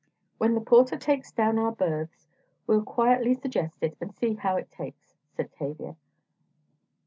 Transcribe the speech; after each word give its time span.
"When 0.39 0.55
the 0.55 0.61
porter 0.61 0.97
takes 0.97 1.31
down 1.31 1.59
our 1.59 1.69
berths, 1.71 2.27
we'll 2.65 2.81
quietly 2.81 3.35
suggest 3.35 3.83
it, 3.83 3.95
and 4.01 4.15
see 4.15 4.33
how 4.33 4.55
it 4.57 4.71
takes," 4.71 5.13
said 5.35 5.53
Tavia. 5.53 5.95